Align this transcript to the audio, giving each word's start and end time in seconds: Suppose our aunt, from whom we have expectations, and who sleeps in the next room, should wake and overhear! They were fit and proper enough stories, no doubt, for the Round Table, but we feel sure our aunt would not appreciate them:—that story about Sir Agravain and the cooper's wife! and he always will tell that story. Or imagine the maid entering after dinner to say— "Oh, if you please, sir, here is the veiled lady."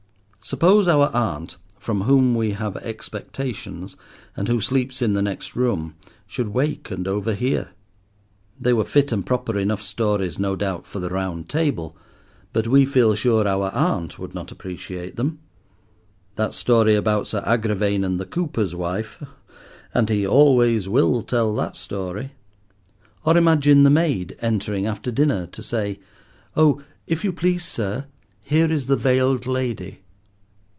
Suppose 0.43 0.87
our 0.87 1.11
aunt, 1.15 1.57
from 1.77 2.01
whom 2.01 2.33
we 2.33 2.53
have 2.53 2.75
expectations, 2.77 3.95
and 4.35 4.47
who 4.47 4.59
sleeps 4.59 4.99
in 4.99 5.13
the 5.13 5.21
next 5.21 5.55
room, 5.55 5.93
should 6.25 6.47
wake 6.47 6.89
and 6.89 7.07
overhear! 7.07 7.69
They 8.59 8.73
were 8.73 8.83
fit 8.83 9.11
and 9.11 9.23
proper 9.23 9.57
enough 9.59 9.83
stories, 9.83 10.39
no 10.39 10.55
doubt, 10.55 10.87
for 10.87 10.99
the 10.99 11.11
Round 11.11 11.47
Table, 11.47 11.95
but 12.53 12.67
we 12.67 12.85
feel 12.87 13.13
sure 13.13 13.47
our 13.47 13.69
aunt 13.73 14.17
would 14.17 14.33
not 14.33 14.51
appreciate 14.51 15.15
them:—that 15.15 16.55
story 16.55 16.95
about 16.95 17.27
Sir 17.27 17.43
Agravain 17.45 18.03
and 18.03 18.19
the 18.19 18.25
cooper's 18.25 18.73
wife! 18.73 19.21
and 19.93 20.09
he 20.09 20.25
always 20.25 20.89
will 20.89 21.21
tell 21.21 21.53
that 21.55 21.77
story. 21.77 22.31
Or 23.23 23.37
imagine 23.37 23.83
the 23.83 23.91
maid 23.91 24.35
entering 24.41 24.87
after 24.87 25.11
dinner 25.11 25.45
to 25.47 25.61
say— 25.61 25.99
"Oh, 26.57 26.81
if 27.05 27.23
you 27.23 27.31
please, 27.31 27.63
sir, 27.63 28.07
here 28.43 28.69
is 28.71 28.87
the 28.87 28.97
veiled 28.97 29.45
lady." 29.45 29.99